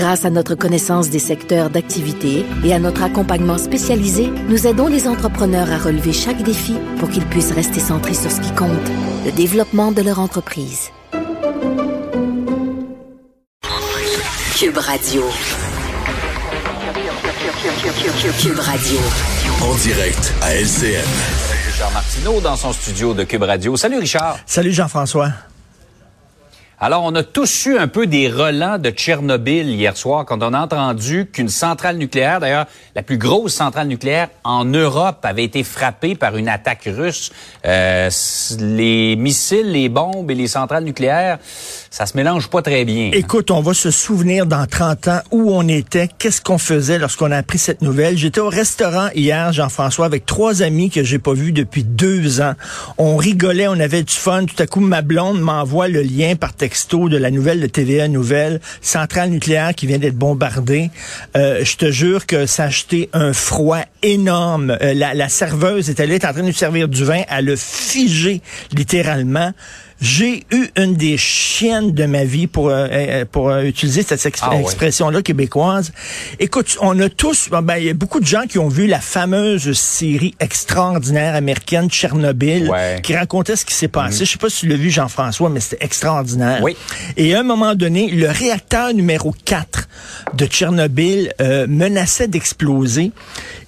[0.00, 5.06] Grâce à notre connaissance des secteurs d'activité et à notre accompagnement spécialisé, nous aidons les
[5.06, 8.70] entrepreneurs à relever chaque défi pour qu'ils puissent rester centrés sur ce qui compte,
[9.26, 10.88] le développement de leur entreprise.
[14.56, 15.22] Cube Radio.
[18.40, 18.98] Cube Radio.
[19.60, 21.04] En direct à LCN.
[21.66, 23.76] Richard Martineau dans son studio de Cube Radio.
[23.76, 24.38] Salut Richard.
[24.46, 25.30] Salut Jean-François.
[26.82, 30.54] Alors, on a tous eu un peu des relents de Tchernobyl hier soir quand on
[30.54, 35.62] a entendu qu'une centrale nucléaire, d'ailleurs la plus grosse centrale nucléaire en Europe, avait été
[35.62, 37.32] frappée par une attaque russe.
[37.66, 38.08] Euh,
[38.60, 41.38] les missiles, les bombes et les centrales nucléaires,
[41.90, 43.10] ça se mélange pas très bien.
[43.12, 47.30] Écoute, on va se souvenir dans 30 ans où on était, qu'est-ce qu'on faisait lorsqu'on
[47.30, 48.16] a appris cette nouvelle.
[48.16, 52.54] J'étais au restaurant hier, Jean-François, avec trois amis que j'ai pas vus depuis deux ans.
[52.98, 54.44] On rigolait, on avait du fun.
[54.44, 58.08] Tout à coup, ma blonde m'envoie le lien par texte de la nouvelle de TVA
[58.08, 60.90] Nouvelle, centrale nucléaire qui vient d'être bombardée.
[61.36, 64.76] Euh, je te jure que ça a acheté un froid énorme.
[64.82, 67.50] Euh, la, la, serveuse est allée, est en train de nous servir du vin, elle
[67.50, 68.42] a figé
[68.72, 69.52] littéralement.
[70.00, 74.26] J'ai eu une des chiennes de ma vie pour euh, euh, pour euh, utiliser cette
[74.40, 75.92] ah expression-là québécoise.
[76.38, 79.00] Écoute, on a tous, ben, il y a beaucoup de gens qui ont vu la
[79.00, 82.72] fameuse série extraordinaire américaine Tchernobyl,
[83.02, 84.20] qui racontait ce qui s'est passé.
[84.20, 84.26] Mhm.
[84.26, 86.62] Je sais pas si tu l'as vu, Jean-François, mais c'était extraordinaire.
[86.62, 86.76] Oui.
[87.18, 89.88] Et à un moment donné, le réacteur numéro 4
[90.34, 91.34] de Tchernobyl
[91.68, 93.12] menaçait d'exploser.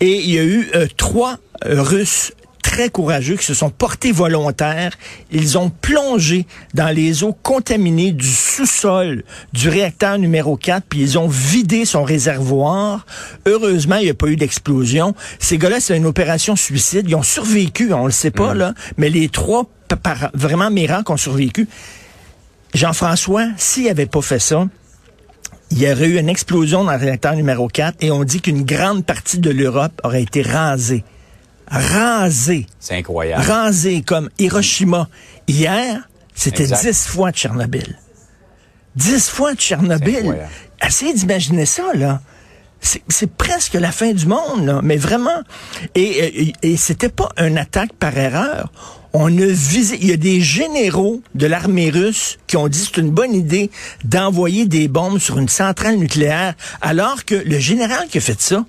[0.00, 2.32] Et il y a eu trois Russes
[2.76, 4.92] très courageux qui se sont portés volontaires.
[5.32, 9.24] Ils ont plongé dans les eaux contaminées du sous-sol
[9.54, 13.06] du réacteur numéro 4, puis ils ont vidé son réservoir.
[13.46, 15.14] Heureusement, il n'y a pas eu d'explosion.
[15.38, 17.06] Ces gars-là, c'est une opération suicide.
[17.08, 18.58] Ils ont survécu, on le sait pas, mm.
[18.58, 19.64] là, mais les trois,
[20.02, 21.66] par, vraiment miracles, ont survécu.
[22.74, 24.66] Jean-François, s'il avait pas fait ça,
[25.70, 28.64] il y aurait eu une explosion dans le réacteur numéro 4 et on dit qu'une
[28.64, 31.04] grande partie de l'Europe aurait été rasée
[31.68, 32.66] rasé.
[32.80, 33.42] C'est incroyable.
[33.42, 35.08] Rasé comme Hiroshima.
[35.48, 37.98] Hier, c'était dix fois Tchernobyl.
[38.94, 40.36] Dix fois Tchernobyl.
[40.86, 42.20] Essayez d'imaginer ça, là.
[42.80, 45.42] C'est presque la fin du monde, là, mais vraiment.
[45.94, 48.70] Et, et, et c'était pas une attaque par erreur.
[49.12, 53.00] On a visé, il y a des généraux de l'armée russe qui ont dit c'est
[53.00, 53.70] une bonne idée
[54.04, 58.66] d'envoyer des bombes sur une centrale nucléaire, alors que le général qui a fait ça,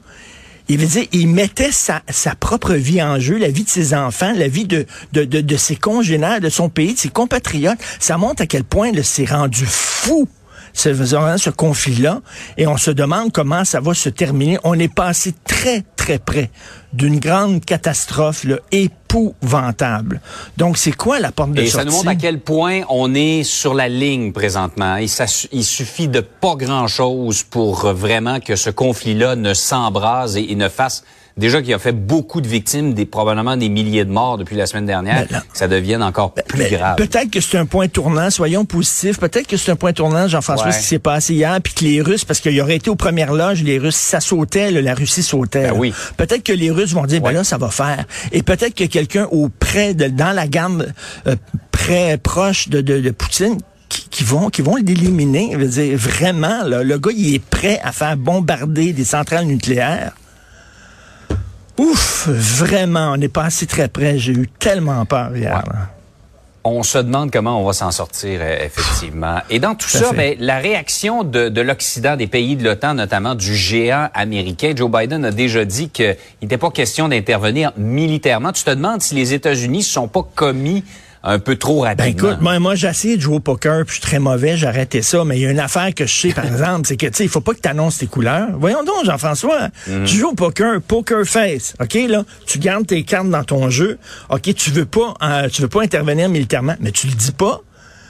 [0.70, 2.02] il veut dire, il mettait sa,
[2.40, 5.76] propre vie en jeu, la vie de ses enfants, la vie de, de, de, ses
[5.76, 7.80] congénères, de son pays, de ses compatriotes.
[8.00, 10.28] Ça montre à quel point il s'est rendu fou
[10.74, 12.22] ce, ce conflit-là,
[12.58, 14.60] et on se demande comment ça va se terminer.
[14.64, 16.52] On est passé très, très près
[16.94, 20.22] d'une grande catastrophe là, épouvantable.
[20.58, 21.78] Donc, c'est quoi la porte de et sortie?
[21.78, 24.98] ça nous montre à quel point on est sur la ligne présentement.
[24.98, 30.52] Et ça, il suffit de pas grand-chose pour vraiment que ce conflit-là ne s'embrase et,
[30.52, 31.03] et ne fasse
[31.38, 34.66] déjà qu'il a fait beaucoup de victimes, des, probablement des milliers de morts depuis la
[34.66, 36.96] semaine dernière, ben ça devienne encore ben, plus grave.
[36.98, 39.19] Peut-être que c'est un point tournant, soyons positifs.
[39.19, 42.02] Peut-être que c'est un point tournant, Jean-François, ce qui s'est passé hier, puis que les
[42.02, 45.24] Russes, parce qu'il y aurait été aux premières loges, les Russes, ça sautait, la Russie
[45.24, 45.69] sautait.
[45.69, 45.94] Ben oui.
[46.18, 48.06] Peut-être que les Russes vont dire, ben là, ça va faire.
[48.32, 50.86] Et peut-être que quelqu'un au près, de, dans la gamme
[51.28, 51.36] euh,
[51.72, 53.58] très proche de, de, de Poutine,
[53.90, 55.56] qui, vont qui vont l'éliminer.
[55.96, 60.14] Vraiment, là, le gars, il est prêt à faire bombarder des centrales nucléaires.
[61.78, 64.18] Ouf, vraiment, on n'est pas assez très près.
[64.18, 65.64] J'ai eu tellement peur hier.
[66.70, 69.38] On se demande comment on va s'en sortir, euh, effectivement.
[69.50, 73.36] Et dans tout, ça, ben, la réaction de, de l'Occident, des pays de l'OTAN, notamment
[73.36, 78.52] du géant américain, Joe Biden a déjà dit qu'il n'était pas question d'intervenir militairement.
[78.52, 80.84] Tu te demandes si les États-Unis ne sont pas commis
[81.27, 82.06] un peu trop rapidement.
[82.06, 84.56] Ben écoute, moi, moi j'ai essayé de jouer au poker, puis je suis très mauvais,
[84.56, 86.95] j'ai arrêté ça, mais il y a une affaire que je sais, par exemple, c'est
[86.95, 88.47] que, tu sais, il faut pas que tu annonces tes couleurs.
[88.57, 90.06] Voyons donc, Jean-François, mhm.
[90.06, 94.00] tu joues au poker, poker face, OK, là, tu gardes tes cartes dans ton jeu,
[94.29, 97.62] OK, tu veux pas, euh, tu veux pas intervenir militairement, mais tu le dis pas.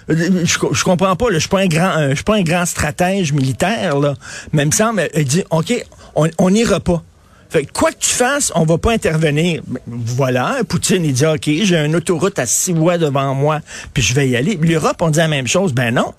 [0.10, 2.36] Euh, je, je comprends pas, là, je suis pas un grand, euh, je suis pas
[2.36, 4.14] un grand stratège militaire, là,
[4.54, 5.74] mais il me semble, il dit, OK,
[6.16, 7.04] on n'ira pas.
[7.50, 9.62] Fait quoi que tu fasses, on va pas intervenir.
[9.66, 13.60] Ben, voilà, Poutine, il dit, OK, j'ai une autoroute à six voies devant moi,
[13.94, 14.58] puis je vais y aller.
[14.62, 15.74] L'Europe, on dit la même chose.
[15.74, 16.14] Ben non.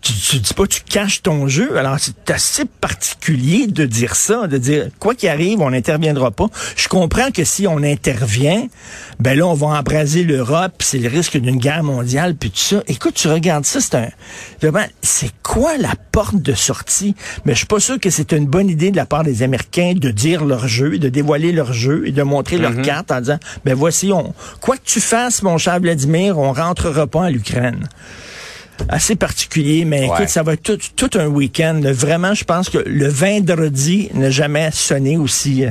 [0.00, 1.76] Tu, tu dis pas tu caches ton jeu.
[1.76, 6.46] Alors c'est assez particulier de dire ça, de dire quoi qu'il arrive, on n'interviendra pas.
[6.76, 8.66] Je comprends que si on intervient,
[9.18, 12.82] ben là on va embraser l'Europe, c'est le risque d'une guerre mondiale puis tout ça.
[12.86, 14.08] Écoute, tu regardes ça, c'est un
[14.60, 17.14] vraiment c'est quoi la porte de sortie?
[17.44, 19.94] Mais je suis pas sûr que c'est une bonne idée de la part des Américains
[19.96, 22.82] de dire leur jeu, de dévoiler leur jeu et de montrer leur mhm.
[22.82, 27.06] carte en disant ben voici on quoi que tu fasses mon cher Vladimir, on rentrera
[27.06, 27.88] pas à l'Ukraine
[28.88, 31.80] assez particulier, mais écoute, ça va être tout, tout un week-end.
[31.84, 35.70] Vraiment, je pense que le vendredi n'a jamais sonné aussi, euh,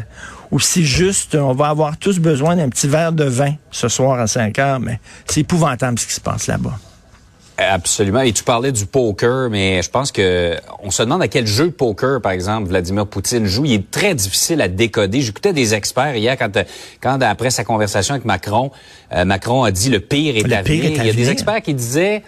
[0.51, 1.35] aussi juste.
[1.35, 4.79] On va avoir tous besoin d'un petit verre de vin ce soir à 5 heures,
[4.79, 6.77] mais c'est épouvantable ce qui se passe là-bas.
[7.57, 8.21] Absolument.
[8.21, 11.65] Et tu parlais du poker, mais je pense que on se demande à quel jeu
[11.65, 13.65] de poker, par exemple, Vladimir Poutine joue.
[13.65, 15.21] Il est très difficile à décoder.
[15.21, 16.55] J'écoutais des experts hier quand,
[17.01, 18.69] quand après sa conversation avec Macron,
[19.11, 20.83] euh, Macron a dit le pire est le à venir.
[20.83, 22.21] Il y a des experts qui disaient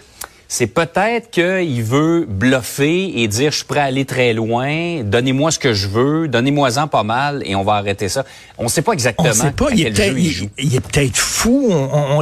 [0.52, 5.52] c'est peut-être qu'il veut bluffer et dire je suis prêt à aller très loin, donnez-moi
[5.52, 8.24] ce que je veux, donnez-moi-en pas mal et on va arrêter ça.
[8.58, 9.30] On ne sait pas exactement.
[9.30, 9.68] On sait pas.
[9.72, 11.72] il, est il, est peut-être fou,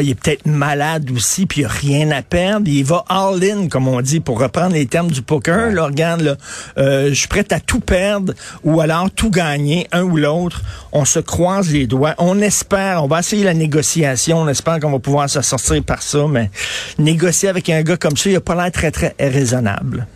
[0.03, 2.69] il est peut-être malade aussi, puis il a rien à perdre.
[2.69, 5.73] Il va all-in, comme on dit, pour reprendre les termes du poker.
[5.73, 6.37] Là, regarde, là,
[6.77, 10.61] euh, je suis prêt à tout perdre ou alors tout gagner, un ou l'autre.
[10.93, 12.15] On se croise les doigts.
[12.19, 14.39] On espère, on va essayer la négociation.
[14.39, 16.51] On espère qu'on va pouvoir se sortir par ça, mais
[16.99, 20.07] négocier avec un gars comme ça, il n'a pas l'air très, très raisonnable.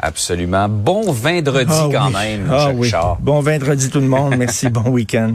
[0.00, 0.68] Absolument.
[0.68, 2.90] Bon vendredi ah quand même, ah, oui.
[3.20, 4.34] Bon vendredi tout le monde.
[4.36, 4.68] Merci.
[4.70, 5.34] bon week-end.